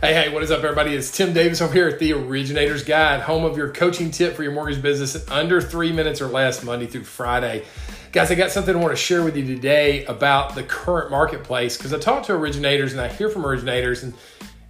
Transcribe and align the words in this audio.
Hey, 0.00 0.14
hey, 0.14 0.28
what 0.32 0.44
is 0.44 0.52
up, 0.52 0.62
everybody? 0.62 0.94
It's 0.94 1.10
Tim 1.10 1.32
Davis 1.32 1.60
over 1.60 1.72
here 1.74 1.88
at 1.88 1.98
the 1.98 2.12
Originator's 2.12 2.84
Guide, 2.84 3.20
home 3.20 3.44
of 3.44 3.56
your 3.56 3.72
coaching 3.72 4.12
tip 4.12 4.36
for 4.36 4.44
your 4.44 4.52
mortgage 4.52 4.80
business 4.80 5.16
in 5.16 5.28
under 5.28 5.60
three 5.60 5.90
minutes 5.90 6.20
or 6.20 6.28
less, 6.28 6.62
Monday 6.62 6.86
through 6.86 7.02
Friday. 7.02 7.64
Guys, 8.12 8.30
I 8.30 8.36
got 8.36 8.52
something 8.52 8.76
I 8.76 8.78
want 8.78 8.92
to 8.92 8.96
share 8.96 9.24
with 9.24 9.36
you 9.36 9.44
today 9.44 10.04
about 10.04 10.54
the 10.54 10.62
current 10.62 11.10
marketplace 11.10 11.76
because 11.76 11.92
I 11.92 11.98
talk 11.98 12.22
to 12.26 12.32
originators 12.34 12.92
and 12.92 13.00
I 13.00 13.08
hear 13.08 13.28
from 13.28 13.44
originators, 13.44 14.04
and 14.04 14.14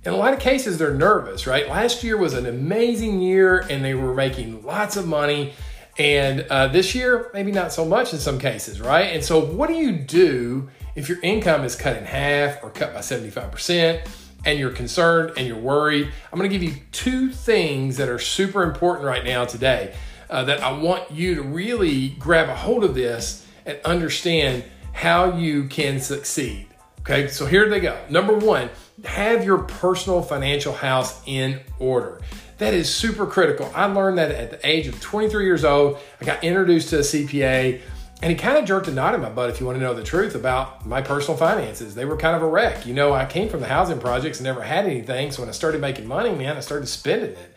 in 0.02 0.14
a 0.14 0.16
lot 0.16 0.32
of 0.32 0.40
cases, 0.40 0.78
they're 0.78 0.94
nervous, 0.94 1.46
right? 1.46 1.68
Last 1.68 2.02
year 2.02 2.16
was 2.16 2.32
an 2.32 2.46
amazing 2.46 3.20
year 3.20 3.66
and 3.68 3.84
they 3.84 3.92
were 3.92 4.14
making 4.14 4.64
lots 4.64 4.96
of 4.96 5.06
money. 5.06 5.52
And 5.98 6.46
uh, 6.48 6.68
this 6.68 6.94
year, 6.94 7.30
maybe 7.34 7.52
not 7.52 7.70
so 7.70 7.84
much 7.84 8.14
in 8.14 8.18
some 8.18 8.38
cases, 8.38 8.80
right? 8.80 9.12
And 9.12 9.22
so, 9.22 9.44
what 9.44 9.68
do 9.68 9.74
you 9.74 9.92
do 9.92 10.70
if 10.94 11.10
your 11.10 11.20
income 11.20 11.64
is 11.64 11.76
cut 11.76 11.98
in 11.98 12.06
half 12.06 12.64
or 12.64 12.70
cut 12.70 12.94
by 12.94 13.00
75%? 13.00 14.08
And 14.44 14.58
you're 14.58 14.70
concerned 14.70 15.32
and 15.36 15.46
you're 15.46 15.58
worried, 15.58 16.10
I'm 16.32 16.38
going 16.38 16.50
to 16.50 16.58
give 16.58 16.62
you 16.62 16.80
two 16.92 17.30
things 17.30 17.96
that 17.96 18.08
are 18.08 18.18
super 18.18 18.62
important 18.62 19.06
right 19.06 19.24
now 19.24 19.44
today 19.44 19.94
uh, 20.30 20.44
that 20.44 20.60
I 20.60 20.72
want 20.72 21.10
you 21.10 21.36
to 21.36 21.42
really 21.42 22.10
grab 22.10 22.48
a 22.48 22.54
hold 22.54 22.84
of 22.84 22.94
this 22.94 23.46
and 23.66 23.78
understand 23.84 24.64
how 24.92 25.36
you 25.36 25.64
can 25.64 26.00
succeed. 26.00 26.66
Okay, 27.00 27.28
so 27.28 27.46
here 27.46 27.68
they 27.68 27.80
go. 27.80 27.98
Number 28.10 28.36
one, 28.36 28.68
have 29.04 29.44
your 29.44 29.58
personal 29.58 30.22
financial 30.22 30.74
house 30.74 31.22
in 31.26 31.60
order. 31.78 32.20
That 32.58 32.74
is 32.74 32.92
super 32.92 33.26
critical. 33.26 33.70
I 33.74 33.86
learned 33.86 34.18
that 34.18 34.32
at 34.32 34.50
the 34.50 34.68
age 34.68 34.88
of 34.88 35.00
23 35.00 35.44
years 35.44 35.64
old. 35.64 35.98
I 36.20 36.24
got 36.24 36.42
introduced 36.42 36.90
to 36.90 36.98
a 36.98 37.02
CPA 37.02 37.80
and 38.20 38.32
he 38.32 38.36
kind 38.36 38.58
of 38.58 38.64
jerked 38.64 38.88
a 38.88 38.92
knot 38.92 39.14
in 39.14 39.20
my 39.20 39.28
butt, 39.28 39.48
if 39.48 39.60
you 39.60 39.66
want 39.66 39.78
to 39.78 39.82
know 39.82 39.94
the 39.94 40.02
truth, 40.02 40.34
about 40.34 40.84
my 40.84 41.00
personal 41.00 41.36
finances. 41.36 41.94
They 41.94 42.04
were 42.04 42.16
kind 42.16 42.34
of 42.34 42.42
a 42.42 42.48
wreck. 42.48 42.84
You 42.84 42.94
know, 42.94 43.12
I 43.12 43.26
came 43.26 43.48
from 43.48 43.60
the 43.60 43.68
housing 43.68 44.00
projects 44.00 44.38
and 44.38 44.44
never 44.44 44.62
had 44.62 44.86
anything. 44.86 45.30
So 45.30 45.42
when 45.42 45.48
I 45.48 45.52
started 45.52 45.80
making 45.80 46.06
money, 46.06 46.34
man, 46.34 46.56
I 46.56 46.60
started 46.60 46.86
spending 46.86 47.30
it 47.30 47.54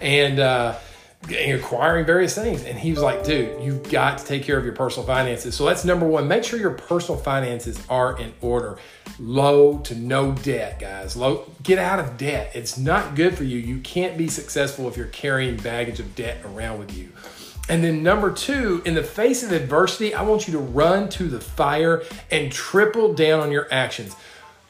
and 0.00 0.38
uh, 0.38 0.76
acquiring 1.28 2.06
various 2.06 2.34
things. 2.34 2.62
And 2.62 2.78
he 2.78 2.92
was 2.92 3.02
like, 3.02 3.24
dude, 3.24 3.60
you've 3.60 3.90
got 3.90 4.18
to 4.18 4.24
take 4.24 4.44
care 4.44 4.56
of 4.56 4.64
your 4.64 4.74
personal 4.74 5.04
finances. 5.04 5.56
So 5.56 5.66
that's 5.66 5.84
number 5.84 6.06
one. 6.06 6.28
Make 6.28 6.44
sure 6.44 6.60
your 6.60 6.74
personal 6.74 7.20
finances 7.20 7.82
are 7.88 8.16
in 8.16 8.34
order. 8.40 8.78
Low 9.18 9.78
to 9.78 9.96
no 9.96 10.30
debt, 10.30 10.78
guys. 10.78 11.16
Low, 11.16 11.50
get 11.64 11.80
out 11.80 11.98
of 11.98 12.16
debt. 12.16 12.52
It's 12.54 12.78
not 12.78 13.16
good 13.16 13.36
for 13.36 13.42
you. 13.42 13.58
You 13.58 13.80
can't 13.80 14.16
be 14.16 14.28
successful 14.28 14.86
if 14.86 14.96
you're 14.96 15.06
carrying 15.06 15.56
baggage 15.56 15.98
of 15.98 16.14
debt 16.14 16.38
around 16.44 16.78
with 16.78 16.96
you. 16.96 17.10
And 17.68 17.82
then 17.82 18.02
number 18.02 18.30
two, 18.30 18.82
in 18.84 18.94
the 18.94 19.02
face 19.02 19.42
of 19.42 19.50
adversity, 19.52 20.14
I 20.14 20.22
want 20.22 20.46
you 20.46 20.52
to 20.52 20.58
run 20.58 21.08
to 21.10 21.28
the 21.28 21.40
fire 21.40 22.02
and 22.30 22.52
triple 22.52 23.14
down 23.14 23.40
on 23.40 23.50
your 23.50 23.66
actions. 23.72 24.14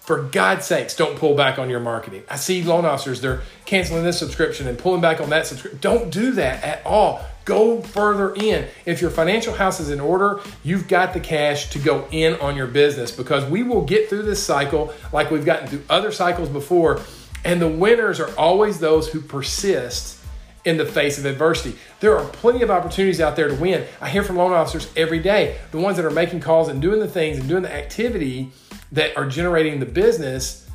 For 0.00 0.22
God's 0.22 0.66
sakes, 0.66 0.94
don't 0.94 1.16
pull 1.16 1.34
back 1.34 1.58
on 1.58 1.70
your 1.70 1.80
marketing. 1.80 2.24
I 2.28 2.36
see 2.36 2.62
loan 2.62 2.84
officers, 2.84 3.22
they're 3.22 3.40
canceling 3.64 4.04
this 4.04 4.18
subscription 4.18 4.68
and 4.68 4.78
pulling 4.78 5.00
back 5.00 5.20
on 5.20 5.30
that 5.30 5.46
subscription. 5.46 5.80
Don't 5.80 6.10
do 6.10 6.32
that 6.32 6.62
at 6.62 6.84
all. 6.84 7.24
Go 7.46 7.80
further 7.80 8.34
in. 8.34 8.68
If 8.86 9.00
your 9.00 9.10
financial 9.10 9.54
house 9.54 9.80
is 9.80 9.90
in 9.90 10.00
order, 10.00 10.40
you've 10.62 10.88
got 10.88 11.14
the 11.14 11.20
cash 11.20 11.70
to 11.70 11.78
go 11.78 12.06
in 12.10 12.34
on 12.34 12.54
your 12.54 12.66
business 12.66 13.10
because 13.10 13.44
we 13.50 13.62
will 13.62 13.82
get 13.82 14.08
through 14.08 14.22
this 14.22 14.42
cycle 14.42 14.92
like 15.12 15.30
we've 15.30 15.44
gotten 15.44 15.68
through 15.68 15.82
other 15.88 16.12
cycles 16.12 16.50
before. 16.50 17.00
And 17.42 17.60
the 17.60 17.68
winners 17.68 18.20
are 18.20 18.34
always 18.36 18.78
those 18.78 19.08
who 19.08 19.20
persist 19.20 20.20
in 20.64 20.76
the 20.78 20.86
face 20.86 21.18
of 21.18 21.26
adversity. 21.26 21.76
There 22.00 22.16
are 22.16 22.24
plenty 22.28 22.62
of 22.62 22.70
opportunities 22.70 23.20
out 23.20 23.36
there 23.36 23.48
to 23.48 23.54
win. 23.54 23.86
I 24.00 24.08
hear 24.08 24.22
from 24.22 24.36
loan 24.36 24.52
officers 24.52 24.90
every 24.96 25.18
day, 25.18 25.58
the 25.70 25.78
ones 25.78 25.96
that 25.96 26.06
are 26.06 26.10
making 26.10 26.40
calls 26.40 26.68
and 26.68 26.80
doing 26.80 27.00
the 27.00 27.08
things 27.08 27.38
and 27.38 27.48
doing 27.48 27.62
the 27.62 27.74
activity 27.74 28.50
that 28.92 29.16
are 29.16 29.26
generating 29.26 29.80
the 29.80 29.86
business 29.86 30.68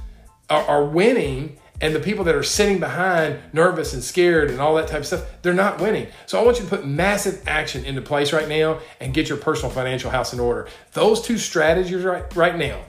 are, 0.49 0.63
are 0.63 0.85
winning. 0.85 1.57
And 1.81 1.95
the 1.95 1.99
people 2.01 2.25
that 2.25 2.35
are 2.35 2.43
sitting 2.43 2.81
behind, 2.81 3.39
nervous 3.53 3.93
and 3.93 4.03
scared 4.03 4.51
and 4.51 4.59
all 4.59 4.75
that 4.75 4.89
type 4.89 4.99
of 4.99 5.05
stuff, 5.07 5.25
they're 5.41 5.53
not 5.53 5.79
winning. 5.79 6.07
So 6.25 6.37
I 6.37 6.43
want 6.43 6.57
you 6.57 6.65
to 6.65 6.69
put 6.69 6.85
massive 6.85 7.47
action 7.47 7.85
into 7.85 8.01
place 8.01 8.33
right 8.33 8.49
now 8.49 8.79
and 8.99 9.13
get 9.13 9.29
your 9.29 9.37
personal 9.37 9.71
financial 9.71 10.11
house 10.11 10.33
in 10.33 10.41
order. 10.41 10.67
Those 10.91 11.21
two 11.21 11.37
strategies 11.37 12.03
right, 12.03 12.35
right 12.35 12.57
now 12.57 12.83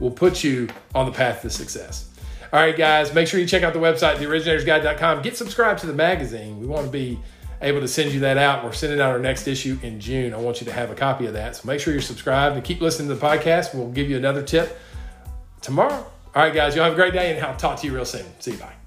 will 0.00 0.10
put 0.10 0.42
you 0.42 0.68
on 0.92 1.06
the 1.06 1.12
path 1.12 1.42
to 1.42 1.50
success. 1.50 2.11
All 2.52 2.60
right, 2.60 2.76
guys, 2.76 3.14
make 3.14 3.28
sure 3.28 3.40
you 3.40 3.46
check 3.46 3.62
out 3.62 3.72
the 3.72 3.78
website, 3.78 4.16
theoriginatorsguide.com. 4.16 5.22
Get 5.22 5.36
subscribed 5.36 5.80
to 5.80 5.86
the 5.86 5.94
magazine. 5.94 6.60
We 6.60 6.66
want 6.66 6.84
to 6.84 6.92
be 6.92 7.18
able 7.62 7.80
to 7.80 7.88
send 7.88 8.12
you 8.12 8.20
that 8.20 8.36
out. 8.36 8.62
We're 8.62 8.72
sending 8.72 9.00
out 9.00 9.10
our 9.10 9.18
next 9.18 9.46
issue 9.46 9.78
in 9.82 10.00
June. 10.00 10.34
I 10.34 10.36
want 10.36 10.60
you 10.60 10.66
to 10.66 10.72
have 10.72 10.90
a 10.90 10.94
copy 10.94 11.26
of 11.26 11.32
that. 11.32 11.56
So 11.56 11.66
make 11.66 11.80
sure 11.80 11.94
you're 11.94 12.02
subscribed 12.02 12.56
and 12.56 12.64
keep 12.64 12.80
listening 12.80 13.08
to 13.08 13.14
the 13.14 13.26
podcast. 13.26 13.74
We'll 13.74 13.90
give 13.90 14.10
you 14.10 14.18
another 14.18 14.42
tip 14.42 14.78
tomorrow. 15.62 15.94
All 16.34 16.42
right, 16.42 16.52
guys, 16.52 16.74
you 16.74 16.82
all 16.82 16.86
have 16.86 16.94
a 16.94 16.96
great 16.96 17.14
day, 17.14 17.34
and 17.34 17.44
I'll 17.44 17.56
talk 17.56 17.80
to 17.80 17.86
you 17.86 17.94
real 17.94 18.04
soon. 18.04 18.26
See 18.40 18.52
you. 18.52 18.58
Bye. 18.58 18.81